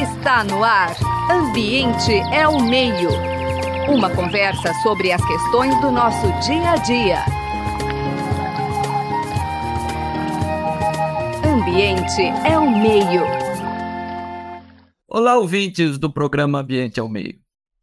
[0.00, 0.94] Está no ar.
[1.28, 3.10] Ambiente é o meio.
[3.92, 7.24] Uma conversa sobre as questões do nosso dia a dia.
[11.44, 13.22] Ambiente é o meio.
[15.08, 17.34] Olá, ouvintes do programa Ambiente é o Meio.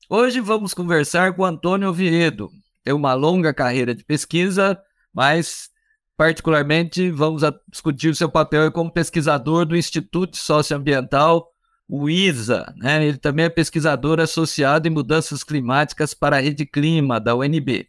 [0.09, 2.49] Hoje vamos conversar com Antônio Oviedo.
[2.81, 4.79] Tem uma longa carreira de pesquisa,
[5.13, 5.67] mas
[6.15, 11.52] particularmente vamos discutir o seu papel como pesquisador do Instituto Socioambiental,
[11.87, 12.73] o ISA.
[12.77, 13.05] Né?
[13.05, 17.87] Ele também é pesquisador associado em mudanças climáticas para a Rede Clima, da UNB.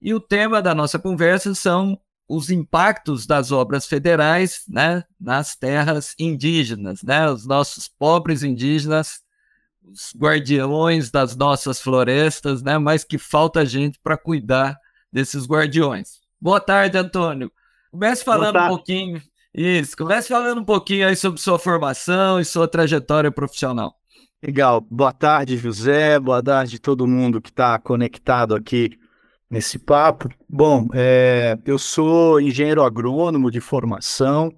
[0.00, 6.14] E o tema da nossa conversa são os impactos das obras federais né, nas terras
[6.18, 9.20] indígenas, né, os nossos pobres indígenas,
[9.84, 14.78] os guardiões das nossas florestas, né, mas que falta gente para cuidar
[15.12, 16.20] desses guardiões.
[16.40, 17.52] Boa tarde, Antônio.
[17.90, 19.22] Comece falando um pouquinho.
[19.54, 23.94] Isso, comece falando um pouquinho aí sobre sua formação e sua trajetória profissional.
[24.42, 24.80] Legal.
[24.90, 26.18] Boa tarde, José.
[26.18, 28.98] Boa tarde todo mundo que está conectado aqui
[29.52, 30.30] nesse papo.
[30.48, 34.50] Bom, é, eu sou engenheiro agrônomo de formação,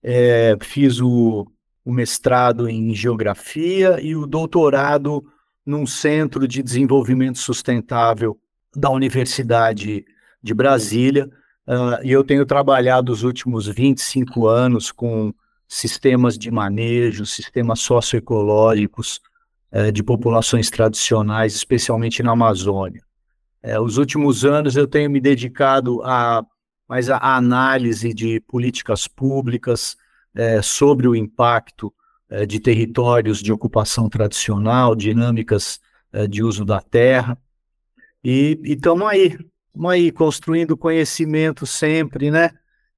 [0.00, 1.44] é, fiz o,
[1.84, 5.24] o mestrado em geografia e o doutorado
[5.66, 8.38] num centro de desenvolvimento sustentável
[8.74, 10.04] da Universidade
[10.40, 11.28] de Brasília.
[11.68, 15.34] Uh, e eu tenho trabalhado os últimos 25 anos com
[15.68, 19.20] sistemas de manejo, sistemas socioecológicos
[19.70, 23.02] uh, de populações tradicionais, especialmente na Amazônia.
[23.62, 26.42] É, os últimos anos eu tenho me dedicado a
[26.88, 29.94] mais a, análise de políticas públicas
[30.34, 31.92] é, sobre o impacto
[32.46, 35.80] de territórios de ocupação tradicional, dinâmicas
[36.28, 37.38] de uso da terra.
[38.22, 39.34] E estamos aí,
[39.78, 42.50] estamos aí construindo conhecimento sempre, né?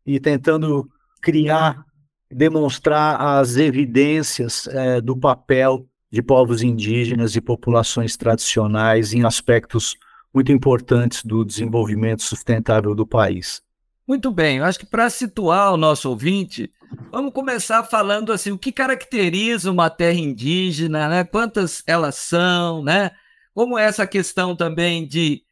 [0.07, 1.85] E tentando criar,
[2.31, 9.95] demonstrar as evidências é, do papel de povos indígenas e populações tradicionais em aspectos
[10.33, 13.61] muito importantes do desenvolvimento sustentável do país.
[14.09, 16.73] Muito bem, eu acho que para situar o nosso ouvinte,
[17.13, 21.25] vamos começar falando assim, o que caracteriza uma terra indígena, né?
[21.25, 23.11] Quantas elas são, né?
[23.55, 25.43] Como essa questão também de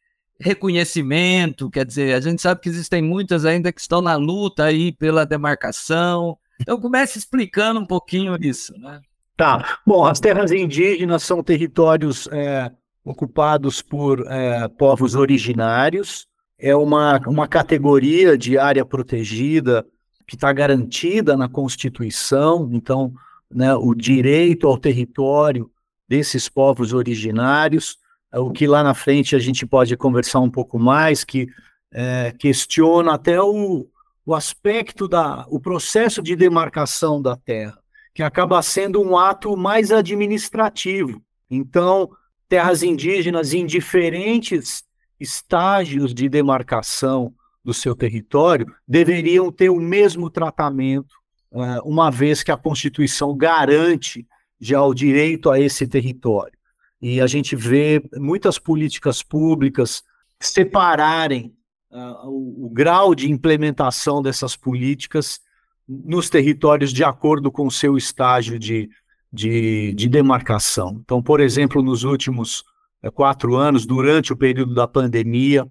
[0.41, 4.93] reconhecimento, quer dizer, a gente sabe que existem muitas ainda que estão na luta aí
[4.93, 6.39] pela demarcação.
[6.61, 9.01] Então comece explicando um pouquinho isso, né?
[9.37, 9.79] Tá.
[9.87, 12.73] Bom, as terras indígenas são territórios é,
[13.05, 16.27] ocupados por é, povos originários.
[16.59, 19.87] É uma, uma categoria de área protegida
[20.27, 23.13] que está garantida na Constituição, então,
[23.51, 25.71] né, o direito ao território
[26.09, 27.97] desses povos originários,
[28.35, 31.49] o que lá na frente a gente pode conversar um pouco mais, que
[31.93, 33.89] é, questiona até o,
[34.27, 37.79] o aspecto da o processo de demarcação da terra,
[38.15, 41.23] que acaba sendo um ato mais administrativo.
[41.51, 42.11] Então,
[42.49, 44.85] terras indígenas em diferentes
[45.19, 47.33] estágios de demarcação
[47.65, 51.15] do seu território deveriam ter o mesmo tratamento,
[51.53, 54.27] eh, uma vez que a Constituição garante
[54.61, 56.58] já o direito a esse território.
[57.01, 60.03] E a gente vê muitas políticas públicas
[60.41, 61.55] separarem
[61.91, 65.41] uh, o, o, grau de implementação dessas políticas
[65.89, 68.91] nos territórios de acordo com o seu estágio de
[69.33, 71.01] de, de demarcação.
[71.05, 72.65] Então, por exemplo, nos últimos
[73.03, 75.67] é, quatro anos, durante o período da pandemia,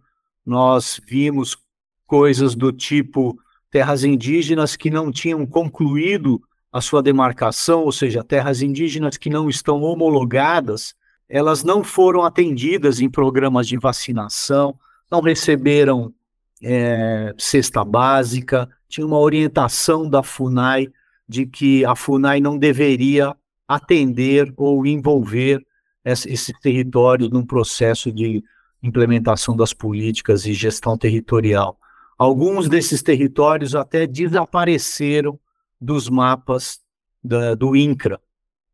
[0.45, 1.57] nós vimos
[2.05, 3.37] coisas do tipo
[3.69, 9.49] terras indígenas que não tinham concluído a sua demarcação, ou seja, terras indígenas que não
[9.49, 10.95] estão homologadas,
[11.29, 14.77] elas não foram atendidas em programas de vacinação,
[15.11, 16.13] não receberam
[16.61, 20.87] é, cesta básica, tinha uma orientação da FUNAI
[21.27, 23.35] de que a FUNAI não deveria
[23.67, 25.61] atender ou envolver
[26.05, 28.41] esses territórios num processo de
[28.81, 31.77] implementação das políticas e gestão territorial.
[32.17, 35.37] Alguns desses territórios até desapareceram
[35.79, 36.79] dos mapas
[37.21, 38.19] da, do INCRA,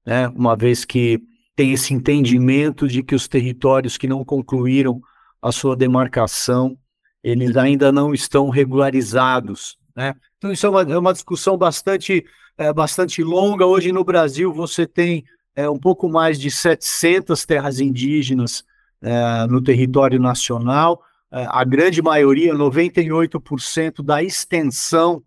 [0.05, 0.27] né?
[0.29, 1.21] uma vez que
[1.55, 5.01] tem esse entendimento de que os territórios que não concluíram
[5.41, 6.77] a sua demarcação,
[7.23, 9.77] eles ainda não estão regularizados.
[9.95, 10.15] Né?
[10.37, 12.25] Então, isso é uma, é uma discussão bastante
[12.57, 13.65] é, bastante longa.
[13.65, 15.23] Hoje no Brasil você tem
[15.55, 18.63] é, um pouco mais de 700 terras indígenas
[19.01, 21.01] é, no território nacional.
[21.31, 25.23] É, a grande maioria, 98% da extensão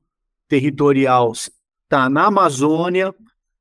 [0.48, 3.14] territorial está na Amazônia.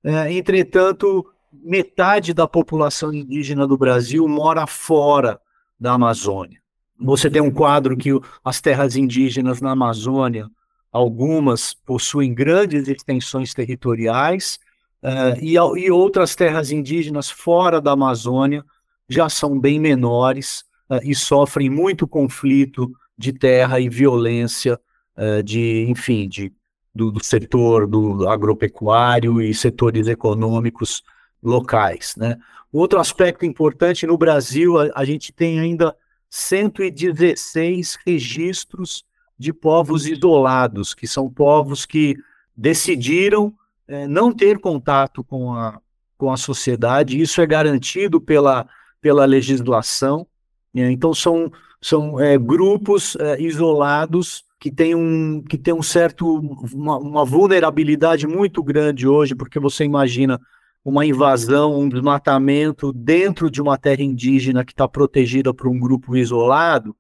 [0.04, 1.26] É, entretanto,
[1.64, 5.40] metade da população indígena do Brasil mora fora
[5.80, 6.60] da Amazônia.
[7.00, 8.10] Você tem um quadro que
[8.44, 10.50] as terras indígenas na Amazônia
[10.96, 14.58] Algumas possuem grandes extensões territoriais,
[15.04, 18.64] uh, e, e, outras terras indígenas fora da Amazônia
[19.10, 24.80] já são bem menores uh, e sofrem muito conflito de terra e violência
[25.18, 26.54] uh, de, enfim, de,
[26.96, 31.04] do, do, setor do agropecuário e setores econômicos
[31.46, 32.16] locais.
[32.18, 32.38] Né?
[32.74, 35.96] Outro aspecto importante no Brasil, a, a gente tem ainda
[36.30, 39.06] 116 registros
[39.38, 42.18] de povos isolados, que são povos que
[42.56, 43.54] decidiram
[43.88, 45.80] é, não ter contato com a,
[46.18, 48.68] com a sociedade, isso é garantido pela,
[49.00, 50.26] pela legislação.
[50.74, 50.92] Né?
[50.92, 51.52] Então, são,
[51.82, 56.40] são é, grupos é, isolados que têm um, que tem um certo,
[56.74, 60.42] uma, uma vulnerabilidade muito grande hoje, porque você imagina
[60.86, 66.16] uma invasão, um desmatamento dentro de uma terra indígena que está protegida por um grupo
[66.16, 66.96] isolado,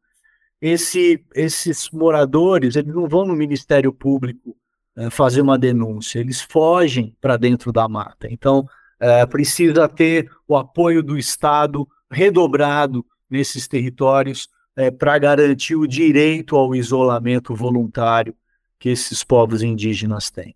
[0.59, 4.57] esse, esses moradores eles não vão no Ministério Público
[4.97, 8.27] é, fazer uma denúncia, eles fogem para dentro da mata.
[8.31, 8.67] Então,
[8.99, 16.55] é, precisa ter o apoio do Estado redobrado nesses territórios é, para garantir o direito
[16.55, 18.35] ao isolamento voluntário
[18.79, 20.55] que esses povos indígenas têm.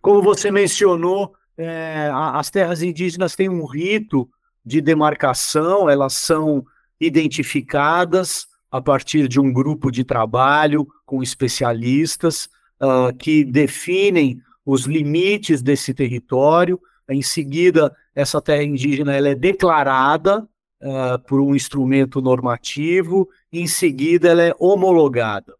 [0.00, 4.28] Como você mencionou, é, as terras indígenas têm um rito
[4.64, 6.64] de demarcação, elas são
[7.00, 12.48] identificadas a partir de um grupo de trabalho com especialistas
[12.80, 16.80] uh, que definem os limites desse território.
[17.08, 24.28] Em seguida, essa terra indígena ela é declarada uh, por um instrumento normativo, em seguida,
[24.28, 25.54] ela é homologada.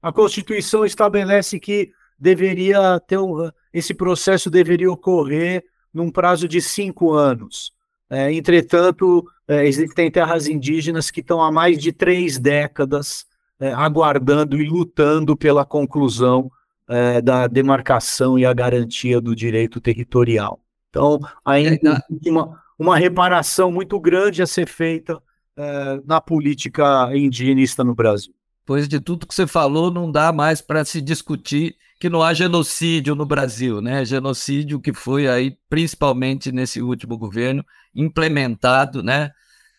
[0.00, 1.90] A Constituição estabelece que
[2.22, 7.72] deveria ter um, esse processo deveria ocorrer num prazo de cinco anos.
[8.08, 13.26] É, entretanto, é, existem terras indígenas que estão há mais de três décadas
[13.58, 16.50] é, aguardando e lutando pela conclusão
[16.88, 20.60] é, da demarcação e a garantia do direito territorial.
[20.90, 25.20] Então, ainda uma, uma reparação muito grande a ser feita
[25.56, 28.32] é, na política indigenista no Brasil.
[28.64, 32.34] Pois de tudo que você falou, não dá mais para se discutir que não há
[32.34, 34.04] genocídio no Brasil, né?
[34.04, 37.64] Genocídio que foi aí, principalmente nesse último governo,
[37.94, 39.30] implementado, né?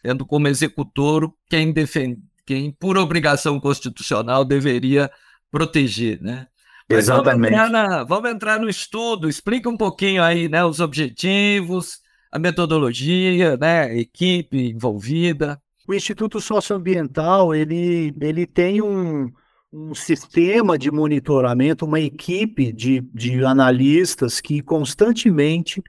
[0.01, 5.11] Tendo como executor quem defende, quem por obrigação constitucional deveria
[5.51, 6.47] proteger, né?
[6.89, 7.51] Mas Exatamente.
[7.51, 10.63] Vamos entrar, na, vamos entrar, no estudo, explica um pouquinho aí, né?
[10.63, 11.99] Os objetivos,
[12.31, 13.81] a metodologia, né?
[13.81, 15.61] A equipe envolvida.
[15.85, 19.29] O Instituto Socioambiental, ele, ele tem um,
[19.73, 25.83] um sistema de monitoramento, uma equipe de, de analistas que constantemente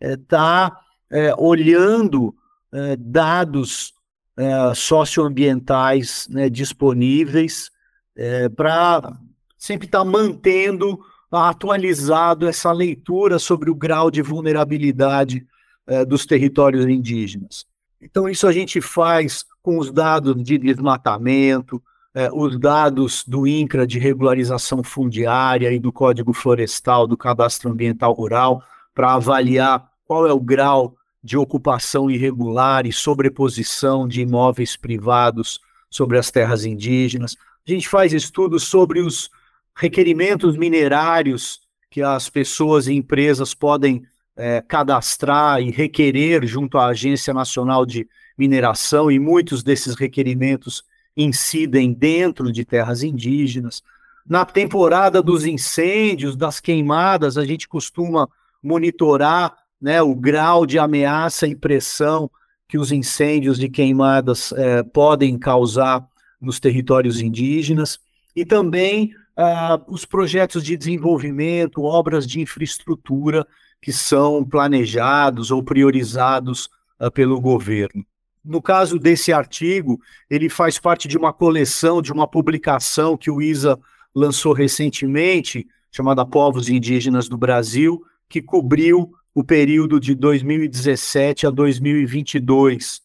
[0.00, 0.76] está
[1.08, 2.34] eh, é, é, olhando
[2.72, 3.94] é, dados
[4.76, 7.72] socioambientais né, disponíveis
[8.54, 9.18] para
[9.56, 10.96] sempre estar tá mantendo
[11.28, 15.44] atualizado essa leitura sobre o grau de vulnerabilidade
[16.06, 17.66] dos territórios indígenas.
[18.00, 21.82] Então, isso a gente faz com os dados de desmatamento,
[22.18, 28.12] é, os dados do INCRA de regularização fundiária e do Código Florestal, do Cadastro Ambiental
[28.12, 28.60] Rural,
[28.92, 36.18] para avaliar qual é o grau de ocupação irregular e sobreposição de imóveis privados sobre
[36.18, 37.36] as terras indígenas.
[37.64, 39.30] A gente faz estudos sobre os
[39.76, 44.02] requerimentos minerários que as pessoas e empresas podem
[44.36, 50.82] é, cadastrar e requerer junto à Agência Nacional de Mineração, e muitos desses requerimentos
[51.18, 53.82] incidem dentro de terras indígenas.
[54.26, 58.28] Na temporada dos incêndios, das queimadas, a gente costuma
[58.62, 62.30] monitorar né, o grau de ameaça e pressão
[62.68, 66.06] que os incêndios de queimadas eh, podem causar
[66.40, 67.98] nos territórios indígenas
[68.36, 73.46] e também ah, os projetos de desenvolvimento, obras de infraestrutura
[73.80, 78.04] que são planejados ou priorizados ah, pelo governo.
[78.48, 80.00] No caso desse artigo,
[80.30, 83.78] ele faz parte de uma coleção, de uma publicação que o ISA
[84.14, 93.02] lançou recentemente, chamada Povos Indígenas do Brasil, que cobriu o período de 2017 a 2022.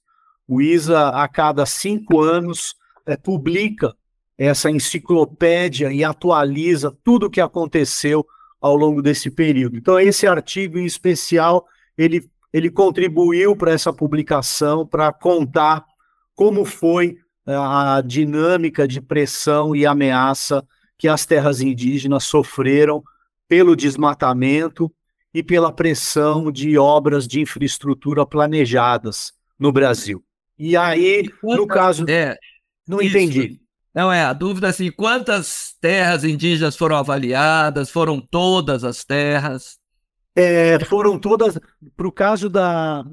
[0.47, 3.93] O ISA, a cada cinco anos, é, publica
[4.37, 8.25] essa enciclopédia e atualiza tudo o que aconteceu
[8.61, 9.75] ao longo desse período.
[9.75, 15.83] Então, esse artigo em especial, ele ele contribuiu para essa publicação para contar
[16.35, 17.17] como foi
[17.47, 20.63] eh, a dinâmica de pressão e ameaça
[20.97, 23.03] que as terras indígenas sofreram
[23.47, 24.93] pelo desmatamento
[25.33, 30.23] e pela pressão de obras de infraestrutura planejadas no Brasil.
[30.57, 32.05] E aí, no caso.
[32.07, 32.37] É,
[32.87, 33.17] não isso.
[33.17, 33.59] entendi.
[33.93, 37.89] Não é, a dúvida é assim, quantas terras indígenas foram avaliadas?
[37.89, 39.77] Foram todas as terras?
[40.35, 41.59] É, foram todas,
[41.95, 43.05] para o caso da,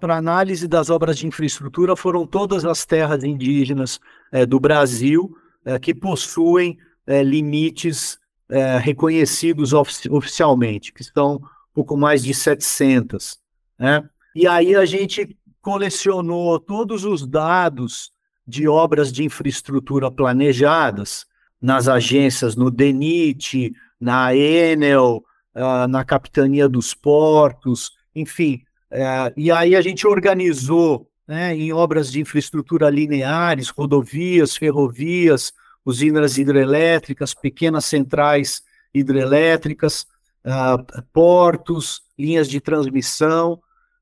[0.00, 4.00] para análise das obras de infraestrutura, foram todas as terras indígenas
[4.32, 11.40] é, do Brasil é, que possuem é, limites é, reconhecidos ofici oficialmente, que estão
[11.72, 13.38] pouco mais de 700.
[13.78, 14.08] Né?
[14.34, 18.10] E aí a gente colecionou todos os dados
[18.46, 21.26] de obras de infraestrutura planejadas
[21.60, 25.22] nas agências, no DENIT, na Enel,
[25.58, 28.62] uh, na Capitania dos Portos, enfim.
[28.90, 35.52] Uh, e aí a gente organizou né, em obras de infraestrutura lineares, rodovias, ferrovias,
[35.84, 38.62] usinas hidrelétricas, pequenas centrais
[38.94, 40.06] hidrelétricas,
[40.44, 43.60] uh, portos, linhas de transmissão,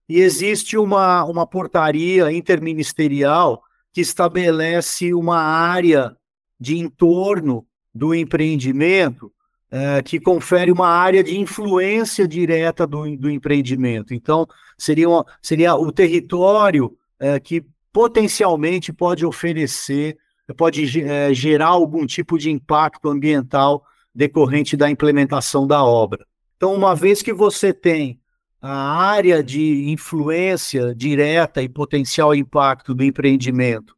[0.09, 6.17] e existe uma, uma portaria interministerial que estabelece uma área
[6.61, 9.33] de entorno do empreendimento
[9.71, 14.15] é, que confere uma área de influência direta do, do empreendimento.
[14.15, 14.47] Então,
[14.79, 20.17] seria, uma, seria o território é, que potencialmente pode oferecer,
[20.57, 26.27] pode é, gerar algum tipo de impacto ambiental decorrente da implementação da obra.
[26.57, 28.19] Então, uma vez que você tem
[28.61, 33.95] a área de influência direta e potencial impacto do empreendimento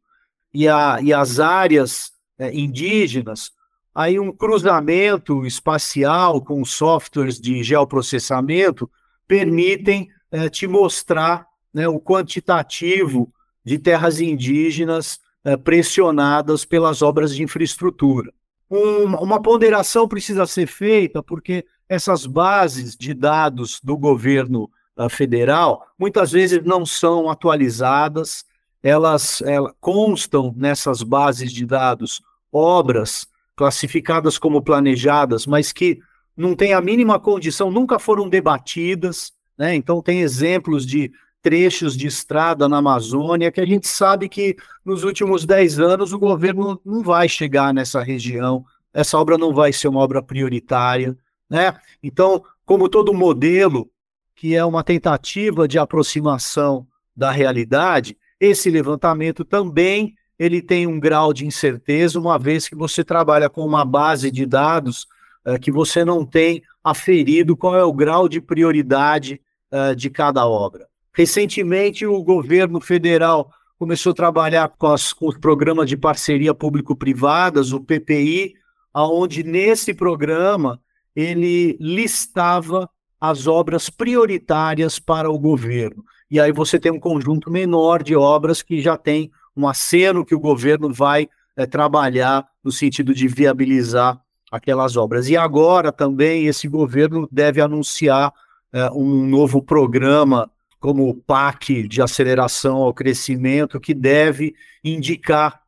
[0.53, 3.51] e, a, e as áreas é, indígenas,
[3.93, 8.89] aí um cruzamento espacial com softwares de geoprocessamento
[9.27, 13.31] permitem é, te mostrar né, o quantitativo
[13.63, 18.31] de terras indígenas é, pressionadas pelas obras de infraestrutura.
[18.69, 25.87] Um, uma ponderação precisa ser feita, porque essas bases de dados do governo uh, federal
[25.97, 28.45] muitas vezes não são atualizadas,
[28.83, 33.27] elas, elas constam nessas bases de dados obras
[33.59, 35.99] classificadas como planejadas, mas que
[36.35, 39.75] não têm a mínima condição, nunca foram debatidas, né?
[39.75, 41.11] Então tem exemplos de
[41.41, 46.19] trechos de estrada na Amazônia que a gente sabe que nos últimos 10 anos o
[46.19, 48.63] governo não vai chegar nessa região,
[48.93, 51.17] essa obra não vai ser uma obra prioritária,
[51.49, 51.75] né?
[52.01, 53.91] Então, como todo modelo
[54.33, 61.33] que é uma tentativa de aproximação da realidade, esse levantamento também ele tem um grau
[61.33, 65.05] de incerteza, uma vez que você trabalha com uma base de dados
[65.45, 69.41] uh, que você não tem aferido qual é o grau de prioridade
[69.71, 70.87] uh, de cada obra.
[71.13, 77.73] Recentemente, o governo federal começou a trabalhar com, as, com os programas de parceria público-privadas,
[77.73, 78.53] o PPI,
[78.93, 80.79] aonde nesse programa
[81.15, 86.03] ele listava as obras prioritárias para o governo.
[86.31, 90.35] E aí você tem um conjunto menor de obras que já tem um aceno que
[90.35, 94.19] o governo vai é, trabalhar no sentido de viabilizar
[94.51, 95.29] aquelas obras.
[95.29, 98.33] E agora também esse governo deve anunciar
[98.71, 105.61] é, um novo programa como o PAC de aceleração ao crescimento, que deve indicar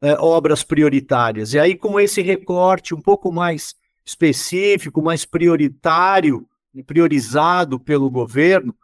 [0.00, 1.52] é, obras prioritárias.
[1.52, 3.74] E aí, com esse recorte um pouco mais
[4.04, 6.46] específico, mais prioritário,
[6.86, 8.74] priorizado pelo governo,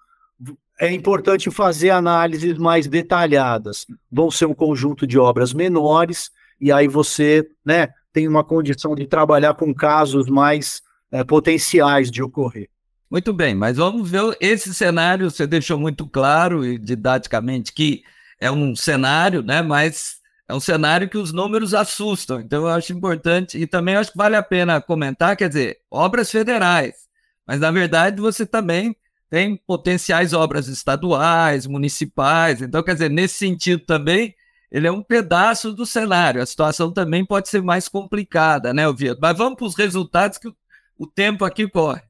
[0.81, 3.87] é importante fazer análises mais detalhadas.
[4.11, 9.07] Vão ser um conjunto de obras menores, e aí você né, tem uma condição de
[9.07, 10.81] trabalhar com casos mais
[11.13, 12.71] é, potenciais de ocorrer.
[13.11, 15.31] Muito bem, mas vamos ver esse cenário.
[15.31, 18.03] Você deixou muito claro e didaticamente que
[18.41, 19.61] é um cenário, né?
[19.61, 22.41] Mas é um cenário que os números assustam.
[22.41, 26.31] Então eu acho importante e também acho que vale a pena comentar, quer dizer, obras
[26.31, 26.95] federais.
[27.47, 28.97] Mas na verdade você também
[29.31, 32.61] tem potenciais obras estaduais, municipais.
[32.61, 34.35] Então, quer dizer, nesse sentido também,
[34.71, 36.43] ele é um pedaço do cenário.
[36.43, 39.21] A situação também pode ser mais complicada, né, Oviedo?
[39.23, 40.49] Mas vamos para os resultados que
[40.99, 42.03] o tempo aqui corre.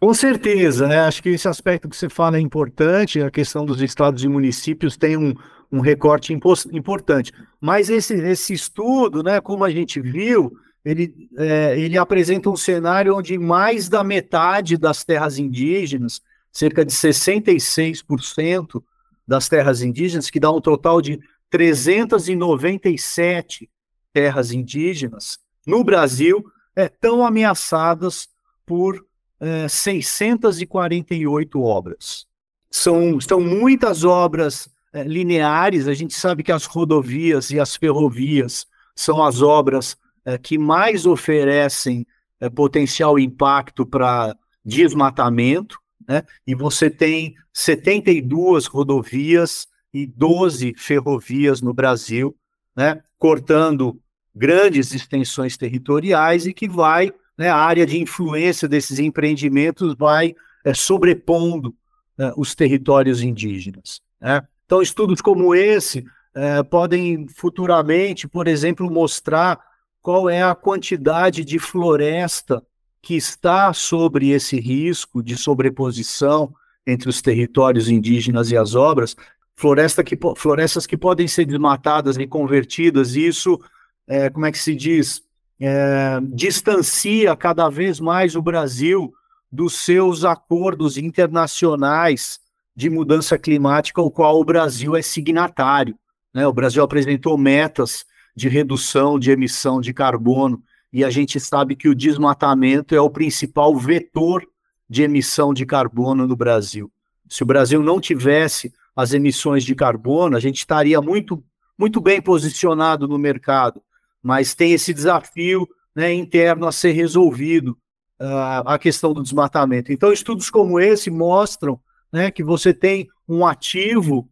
[0.00, 1.00] Com certeza, né?
[1.00, 4.96] Acho que esse aspecto que você fala é importante, a questão dos estados e municípios
[4.96, 5.34] tem um,
[5.70, 6.32] um recorte
[6.72, 7.32] importante.
[7.60, 10.52] Mas esse, esse estudo, né, como a gente viu,
[10.84, 16.20] ele, é, ele apresenta um cenário onde mais da metade das terras indígenas
[16.56, 18.82] cerca de 66%
[19.28, 21.20] das terras indígenas, que dá um total de
[21.50, 23.68] 397
[24.10, 25.38] terras indígenas.
[25.66, 26.42] No Brasil,
[26.74, 28.30] estão é, ameaçadas
[28.64, 29.04] por
[29.38, 32.26] é, 648 obras.
[32.70, 38.66] São, são muitas obras é, lineares, a gente sabe que as rodovias e as ferrovias
[38.94, 39.94] são as obras
[40.24, 42.06] é, que mais oferecem
[42.40, 44.34] é, potencial impacto para
[44.64, 46.22] desmatamento, né?
[46.46, 52.36] E você tem 72 rodovias e 12 ferrovias no Brasil,
[52.76, 53.02] né?
[53.18, 54.00] Cortando
[54.34, 60.74] grandes extensões territoriais e que vai, né, a área de influência desses empreendimentos vai é,
[60.74, 61.74] sobrepondo
[62.18, 64.02] é, os territórios indígenas.
[64.20, 64.42] Né?
[64.66, 69.58] Então, estudos como esse é, podem futuramente, por exemplo, mostrar
[70.02, 72.62] qual é a quantidade de floresta
[73.06, 76.52] que está sobre esse risco de sobreposição
[76.84, 79.14] entre os territórios indígenas e as obras,
[79.54, 83.60] floresta que, florestas que podem ser desmatadas e convertidas, e isso,
[84.08, 85.22] é, como é que se diz,
[85.60, 89.14] é, distancia cada vez mais o Brasil
[89.52, 92.40] dos seus acordos internacionais
[92.74, 95.96] de mudança climática, ao qual o Brasil é signatário.
[96.34, 96.44] Né?
[96.44, 100.60] O Brasil apresentou metas de redução de emissão de carbono,
[100.96, 104.42] e a gente sabe que o desmatamento é o principal vetor
[104.88, 106.90] de emissão de carbono no Brasil.
[107.28, 111.44] Se o Brasil não tivesse as emissões de carbono, a gente estaria muito,
[111.78, 113.82] muito bem posicionado no mercado,
[114.22, 117.76] mas tem esse desafio né, interno a ser resolvido,
[118.18, 119.92] uh, a questão do desmatamento.
[119.92, 121.78] Então, estudos como esse mostram
[122.10, 124.26] né, que você tem um ativo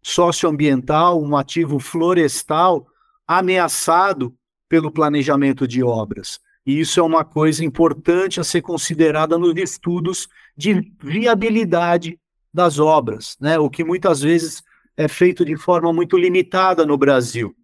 [0.00, 2.86] socioambiental, um ativo florestal
[3.26, 4.34] ameaçado
[4.68, 6.38] pelo planejamento de obras.
[6.66, 12.18] E isso é uma coisa importante a ser considerada nos estudos de viabilidade
[12.52, 13.58] das obras, né?
[13.58, 14.62] o que muitas vezes
[14.96, 17.54] é feito de forma muito limitada no Brasil.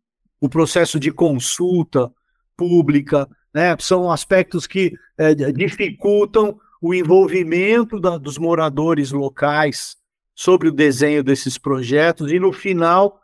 [0.41, 2.11] O processo de consulta
[2.57, 3.77] pública né?
[3.79, 9.97] são aspectos que é, dificultam o envolvimento da, dos moradores locais
[10.35, 13.21] sobre o desenho desses projetos e no final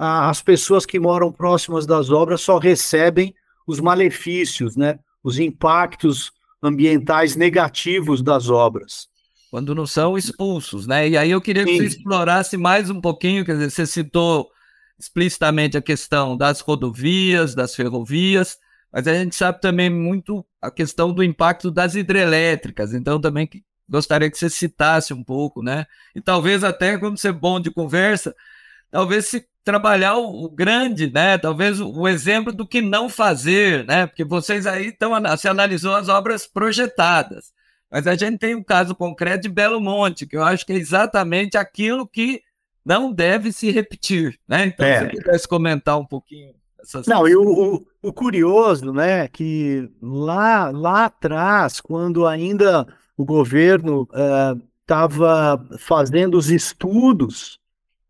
[0.00, 3.34] a, as pessoas que moram próximas das obras só recebem
[3.66, 4.98] os malefícios, né?
[5.22, 9.08] Os impactos ambientais negativos das obras.
[9.50, 11.06] Quando não são expulsos, né?
[11.06, 11.76] E aí eu queria que Sim.
[11.76, 14.48] você explorasse mais um pouquinho, quer dizer, você citou
[14.98, 18.56] explicitamente a questão das rodovias, das ferrovias,
[18.90, 23.48] mas a gente sabe também muito a questão do impacto das hidrelétricas, então também
[23.88, 25.84] gostaria que você citasse um pouco, né?
[26.14, 28.34] E talvez até, quando você é bom de conversa,
[28.90, 31.38] talvez se trabalhar o, o, grande, né?
[31.38, 34.06] Talvez o, o, exemplo do que não fazer, né?
[34.06, 37.52] Porque vocês aí estão, se analisou as obras projetadas,
[37.90, 40.76] mas a gente tem um caso concreto de Belo Monte, que eu acho que é
[40.76, 42.42] exatamente aquilo que
[42.84, 44.66] não deve se repetir, né?
[44.66, 45.00] Então, é.
[45.00, 46.54] se pudesse comentar um pouquinho.
[47.06, 52.86] Não, e o, o, curioso, né, que lá, lá atrás, quando ainda
[53.18, 54.08] o governo
[54.80, 57.59] estava eh, fazendo os estudos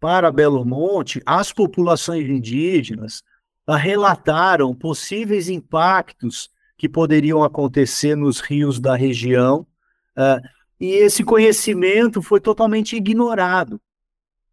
[0.01, 3.23] para Belo Monte, as populações indígenas
[3.69, 9.67] relataram possíveis impactos que poderiam acontecer nos rios da região,
[10.17, 10.41] uh,
[10.81, 13.79] e esse conhecimento foi totalmente ignorado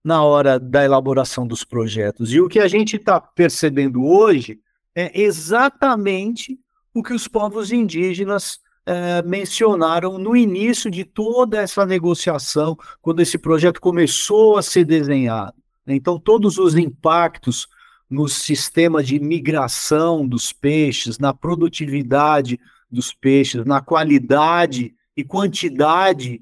[0.04, 2.34] na hora da elaboração dos projetos.
[2.34, 4.60] E o que a gente está percebendo hoje
[4.94, 6.60] é exatamente
[6.94, 13.38] o que os povos indígenas é, mencionaram no início de toda essa negociação, quando esse
[13.38, 15.56] projeto começou a ser desenhado.
[15.86, 17.68] Então, todos os impactos
[18.10, 22.58] no sistema de migração dos peixes, na produtividade
[22.90, 26.42] dos peixes, na qualidade e quantidade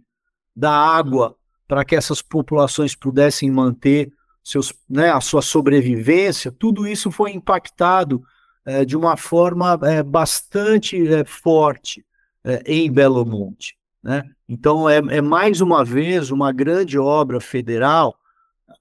[0.56, 1.36] da água
[1.68, 8.24] para que essas populações pudessem manter seus, né, a sua sobrevivência, tudo isso foi impactado
[8.64, 12.06] é, de uma forma é, bastante é, forte
[12.46, 13.76] é, em Belo Monte.
[14.04, 14.24] Né?
[14.48, 18.16] Então, é, é, mais uma vez uma grande obra federal,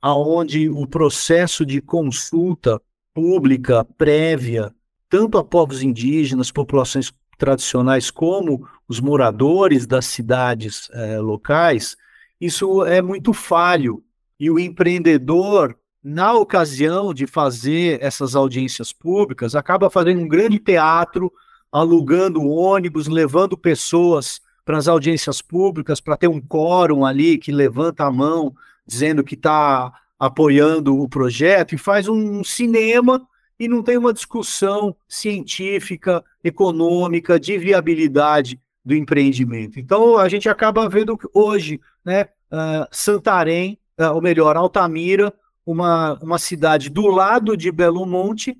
[0.03, 2.81] aonde o processo de consulta
[3.15, 4.71] pública prévia,
[5.09, 11.97] tanto a povos indígenas, populações tradicionais, como os moradores das cidades é, locais,
[12.39, 14.05] isso é muito falho.
[14.39, 21.33] E o empreendedor, na ocasião de fazer essas audiências públicas, acaba fazendo um grande teatro
[21.75, 28.05] alugando ônibus, levando pessoas para as audiências públicas, para ter um quórum ali que levanta
[28.05, 28.55] a mão,
[28.87, 33.27] dizendo que está apoiando o projeto, e faz um cinema
[33.59, 39.81] e não tem uma discussão científica, econômica, de viabilidade do empreendimento.
[39.81, 45.35] Então, a gente acaba vendo hoje, né, uh, Santarém, uh, ou melhor, Altamira,
[45.67, 48.57] uma, uma cidade do lado de Belo Monte,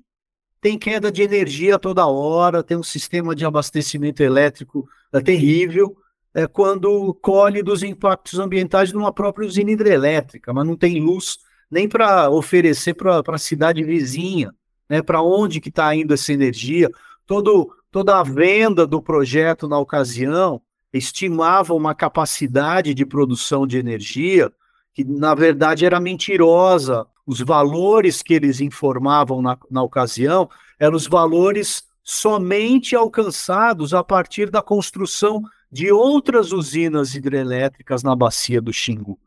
[0.65, 5.95] tem queda de energia toda hora, tem um sistema de abastecimento elétrico é, terrível,
[6.33, 11.37] é, quando colhe dos impactos ambientais numa própria usina hidrelétrica, mas não tem luz
[11.69, 14.51] nem para oferecer para a cidade vizinha,
[14.89, 16.89] né, para onde que está indo essa energia.
[17.27, 20.59] Todo, toda a venda do projeto na ocasião
[20.91, 24.51] estimava uma capacidade de produção de energia
[24.95, 31.07] que, na verdade, era mentirosa, os valores que eles informavam na, na ocasião eram os
[31.07, 39.19] valores somente alcançados a partir da construção de outras usinas hidrelétricas na bacia do Xingu.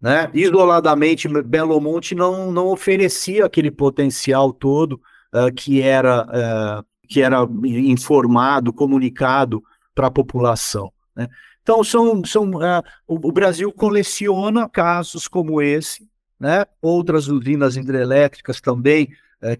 [0.00, 0.30] Né?
[0.34, 5.00] Isoladamente, Belo Monte não, não oferecia aquele potencial todo
[5.34, 9.62] uh, que, era, uh, que era informado, comunicado
[9.94, 10.92] para a população.
[11.16, 11.28] Né?
[11.62, 16.07] Então, são, são, uh, o, o, Brasil coleciona casos como esse,
[16.38, 16.64] né?
[16.80, 19.08] outras usinas hidrelétricas também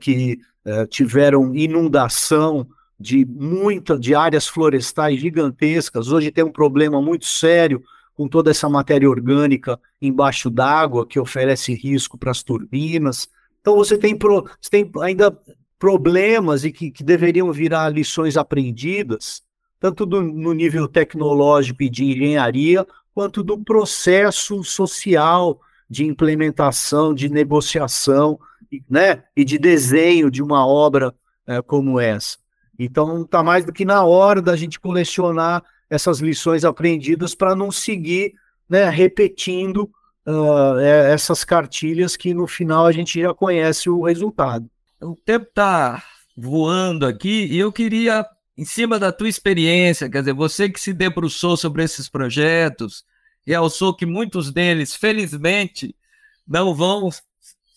[0.00, 0.40] que
[0.90, 2.66] tiveram inundação
[2.98, 6.10] de muita de áreas florestais gigantescas.
[6.10, 7.82] Hoje tem um problema muito sério
[8.14, 13.28] com toda essa matéria orgânica embaixo d'água que oferece risco para as turbinas.
[13.60, 15.36] Então você tem, pro, você tem ainda
[15.78, 19.42] problemas e que, que deveriam virar lições aprendidas,
[19.78, 27.28] tanto do, no nível tecnológico e de engenharia, quanto do processo social de implementação, de
[27.28, 28.38] negociação,
[28.88, 31.14] né, e de desenho de uma obra
[31.46, 32.36] é, como essa.
[32.78, 37.72] Então está mais do que na hora da gente colecionar essas lições aprendidas para não
[37.72, 38.34] seguir
[38.68, 39.90] né, repetindo
[40.26, 44.68] uh, essas cartilhas que no final a gente já conhece o resultado.
[45.00, 46.02] O tempo está
[46.36, 50.92] voando aqui e eu queria, em cima da tua experiência, quer dizer, você que se
[50.92, 53.04] debruçou sobre esses projetos,
[53.48, 55.96] e realçou que muitos deles, felizmente,
[56.46, 57.22] não vão se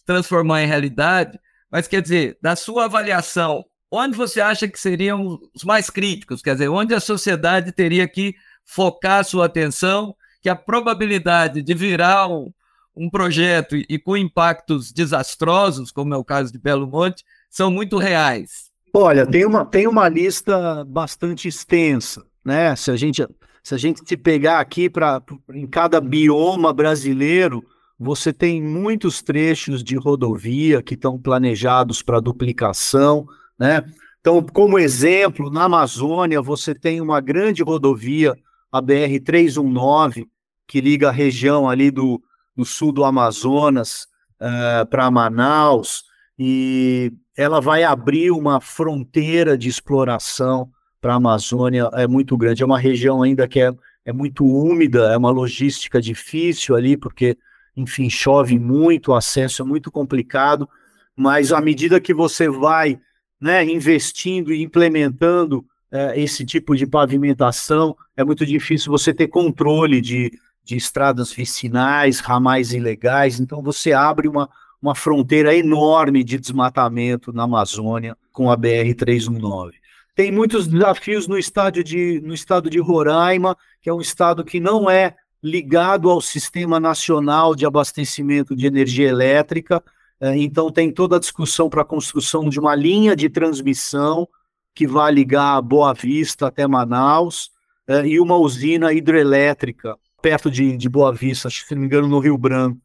[0.06, 1.40] transformar em realidade,
[1.72, 6.42] mas quer dizer, da sua avaliação, onde você acha que seriam os mais críticos?
[6.42, 12.28] Quer dizer, onde a sociedade teria que focar sua atenção, que a probabilidade de virar
[12.28, 12.52] um,
[12.94, 17.72] um projeto e, e com impactos desastrosos, como é o caso de Belo Monte, são
[17.72, 18.70] muito reais?
[18.94, 22.76] Olha, tem uma, tem uma lista bastante extensa, né?
[22.76, 23.26] Se a gente
[23.64, 25.22] se a gente se pegar aqui para
[25.54, 27.64] em cada bioma brasileiro,
[27.98, 33.28] você tem muitos trechos de rodovia que estão planejados para duplicação,
[33.60, 33.84] né?
[34.20, 38.36] Então, como exemplo, na Amazônia, você tem uma grande rodovia,
[38.72, 40.28] a BR-319,
[40.68, 42.22] que liga a região ali do,
[42.56, 44.08] do sul do Amazonas
[44.40, 46.04] uh, para Manaus,
[46.38, 50.70] e ela vai abrir uma fronteira de exploração
[51.02, 52.62] para a Amazônia, é muito grande.
[52.62, 53.74] É uma região ainda que é,
[54.06, 57.36] é muito úmida, é uma logística difícil ali, porque,
[57.76, 60.70] enfim, chove muito, o acesso é muito complicado,
[61.16, 63.00] mas à medida que você vai
[63.40, 70.00] né, investindo e implementando é, esse tipo de pavimentação, é muito difícil você ter controle
[70.00, 70.32] de,
[70.64, 74.48] de estradas vicinais, ramais ilegais, então você abre uma,
[74.82, 79.81] uma fronteira enorme de desmatamento na Amazônia com a BR-319.
[80.14, 84.60] Tem muitos desafios no, estado de, no estado de Roraima, que é um estado que
[84.60, 89.84] não é ligado ao Sistema Nacional de Abastecimento de Energia Elétrica,
[90.22, 94.30] é, então, tem toda a discussão para a construção de uma linha de transmissão
[94.76, 97.50] que vai ligar Boa Vista até Manaus
[97.88, 102.20] é, e uma usina hidrelétrica perto de, de Boa Vista, se não me engano, no
[102.20, 102.80] Rio Branco.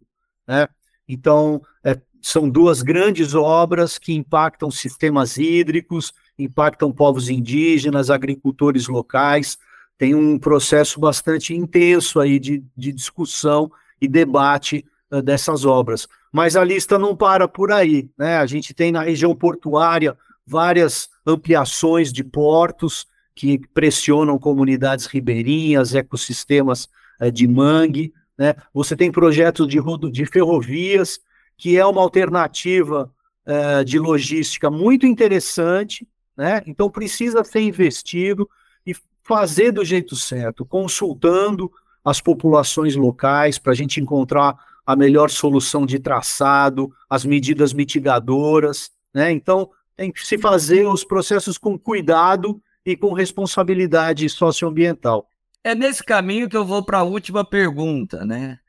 [0.49, 0.67] Né?
[1.07, 9.59] Então, é, são duas grandes obras que impactam sistemas hídricos, impactam povos indígenas, agricultores locais.
[9.99, 13.71] Tem um processo bastante intenso aí de, de discussão
[14.01, 16.07] e debate uh, dessas obras.
[16.33, 18.37] Mas a lista não para por aí, né?
[18.37, 26.89] A gente tem na região portuária várias ampliações de portos que pressionam comunidades ribeirinhas, ecossistemas
[27.21, 28.55] eh, de mangue, né?
[28.73, 29.79] Você tem projetos de,
[30.13, 31.19] de ferrovias,
[31.57, 33.11] que é uma alternativa
[33.47, 36.63] eh, de logística muito interessante, né?
[36.67, 38.49] Então precisa ser investido
[38.87, 41.71] e fazer do jeito certo, consultando
[42.05, 48.91] as populações locais para a gente encontrar a melhor solução de traçado, as medidas mitigadoras,
[49.13, 49.33] né?
[49.33, 55.29] Então, tem que se fazer os processos com cuidado e com responsabilidade socioambiental.
[55.65, 58.61] É nesse caminho que eu vou para a última pergunta, né?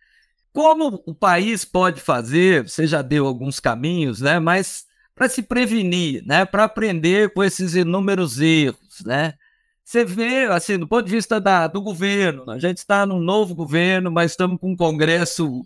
[0.51, 4.39] Como o país pode fazer, você já deu alguns caminhos, né?
[4.39, 4.86] Mas
[5.17, 6.45] para se prevenir, né?
[6.45, 9.33] Para aprender com esses inúmeros erros, né?
[9.83, 13.55] Você vê, assim, do ponto de vista da, do governo, a gente está num novo
[13.55, 15.65] governo, mas estamos com um Congresso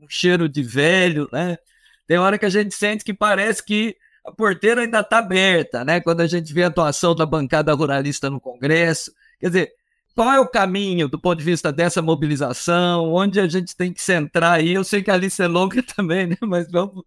[0.00, 1.58] um cheiro de velho, né?
[2.06, 6.00] Tem hora que a gente sente que parece que a porteira ainda está aberta, né?
[6.00, 9.12] Quando a gente vê a atuação da bancada ruralista no Congresso.
[9.40, 9.72] Quer dizer,
[10.14, 13.12] qual é o caminho do ponto de vista dessa mobilização?
[13.12, 14.72] Onde a gente tem que centrar aí?
[14.74, 16.36] Eu sei que a lista é longa também, né?
[16.42, 17.04] Mas vamos.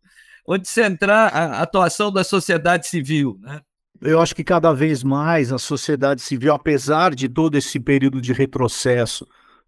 [0.48, 3.62] Onde centrar a atuação da sociedade civil, né?
[4.02, 8.34] Eu acho que cada vez mais a sociedade civil, apesar de todo esse período de
[8.34, 9.26] retrocesso,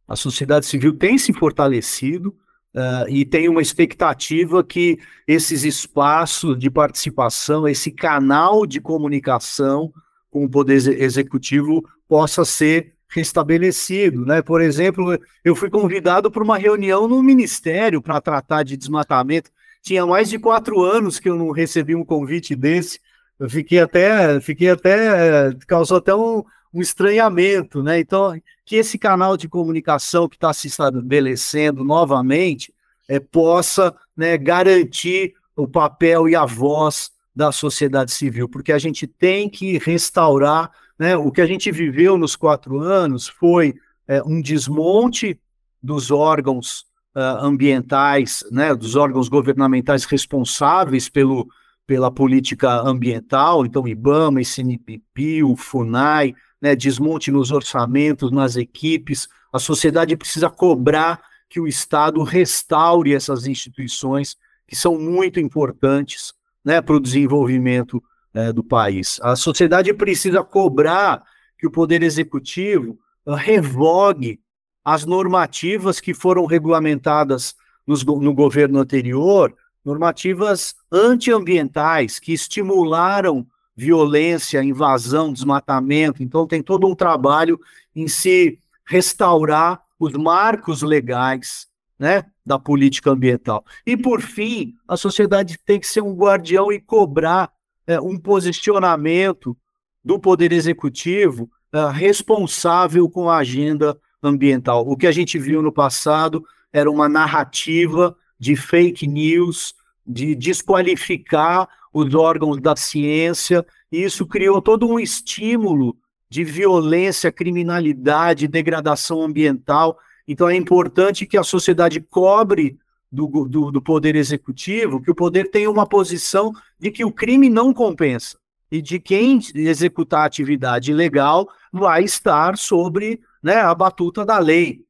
[0.08, 2.36] a sociedade civil tem se fortalecido,
[2.76, 9.92] Uh, e tem uma expectativa que esses espaços de participação, esse canal de comunicação
[10.30, 14.44] com o Poder Executivo possa ser restabelecido, né?
[14.44, 19.50] Por exemplo, eu fui convidado para uma reunião no Ministério para tratar de desmatamento.
[19.88, 23.00] Tinha mais de quatro anos que eu não recebi um convite desse.
[23.40, 27.98] Eu fiquei até, fiquei até, causou até um, um estranhamento, né?
[27.98, 32.74] Então, que esse canal de comunicação que está se estabelecendo novamente
[33.08, 39.08] é, possa né, garantir o papel e a voz da sociedade civil, porque a gente
[39.08, 40.70] tem que restaurar
[41.00, 43.74] né, o que a gente viveu nos quatro anos foi
[44.06, 45.40] é, um desmonte
[45.82, 46.86] dos órgãos
[47.18, 51.48] uh, ambientais, né, dos órgãos governamentais responsáveis pelo,
[51.88, 59.28] pela política ambiental, então IBAMA, ICNPP, o FUNAI, né, desmonte nos orçamentos, nas equipes.
[59.52, 66.82] A sociedade precisa cobrar que o Estado restaure essas instituições que são muito importantes né,
[66.82, 68.04] para o desenvolvimento
[68.34, 69.20] é, do país.
[69.24, 71.24] A sociedade precisa cobrar
[71.58, 74.40] que o Poder Executivo uh, revogue
[74.88, 77.54] as normativas que foram regulamentadas
[77.86, 83.46] nos, no governo anterior, normativas antiambientais que estimularam
[83.76, 86.24] violência, invasão, desmatamento.
[86.24, 87.60] Então, tem todo um trabalho
[87.94, 91.68] em se restaurar os marcos legais
[92.00, 93.66] né, da política ambiental.
[93.86, 97.52] E, por fim, a sociedade tem que ser um guardião e cobrar
[97.86, 99.56] é, um posicionamento
[100.02, 104.88] do Poder Executivo é, responsável com a agenda ambiental.
[104.88, 109.74] O que a gente viu no passado era uma narrativa de fake news,
[110.06, 115.98] de desqualificar os órgãos da ciência, e isso criou todo um estímulo
[116.30, 119.98] de violência, criminalidade, degradação ambiental.
[120.28, 122.78] Então é importante que a sociedade cobre
[123.12, 127.50] do, do, do, poder executivo, que o poder tenha uma posição de que o crime
[127.50, 128.38] não compensa
[128.70, 134.82] e de quem executar atividade ilegal vai estar sobre né, a batuta da lei.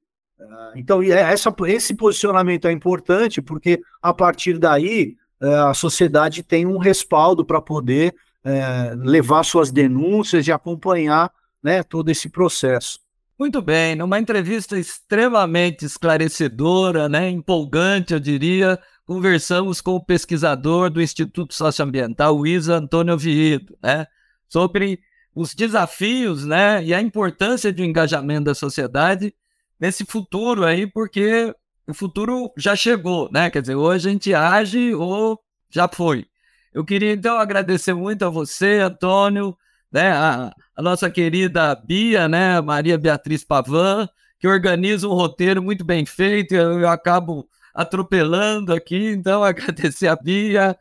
[0.42, 6.42] Ah, então, é essa, esse posicionamento é importante porque, a partir daí, é, a sociedade
[6.42, 13.00] tem um respaldo para poder é, levar suas denúncias e acompanhar né, todo esse processo.
[13.38, 21.00] Muito bem, numa entrevista extremamente esclarecedora, né, empolgante, eu diria, conversamos com o pesquisador do
[21.00, 24.08] Instituto Socioambiental, Isa Antônio Oviedo, né,
[24.48, 25.00] sobre
[25.38, 29.36] os desafios, né, e a importância do engajamento da sociedade
[29.80, 31.54] nesse futuro aí, porque
[31.88, 33.48] o futuro já chegou, né?
[33.52, 36.26] Quer dizer, hoje a gente age ou já foi.
[36.74, 39.56] Eu queria então agradecer muito a você, Antônio,
[39.92, 45.86] né, a, a, nossa querida Bia, né, Maria Beatriz Pavan, que organiza um roteiro muito
[45.86, 50.76] bem feito, eu, eu acabo atropelando aqui, então agradecer a Bia,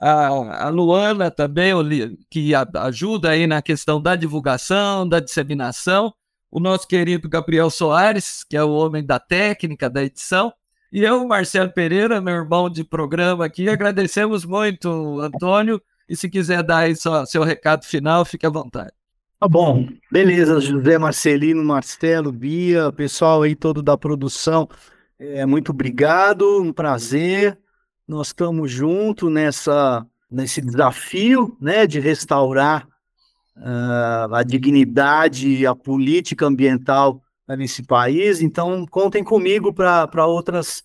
[0.00, 1.72] a, a Luana também,
[2.30, 6.12] que ajuda aí na questão da divulgação, da disseminação,
[6.50, 10.52] o nosso querido Gabriel Soares, que é o homem da técnica, da edição,
[10.92, 16.62] e eu, Marcelo Pereira, meu irmão de programa aqui, agradecemos muito, Antônio, e se quiser
[16.62, 18.92] dar aí só, seu recado final, fique à vontade.
[19.38, 24.68] Tá bom, beleza, José Marcelino, Marcelo, Bia, pessoal aí todo da produção,
[25.18, 27.58] é, muito obrigado, um prazer.
[28.06, 32.86] Nós estamos juntos nessa, nesse desafio né, de restaurar
[33.56, 38.40] uh, a dignidade e a política ambiental nesse país.
[38.40, 40.84] Então, contem comigo para outras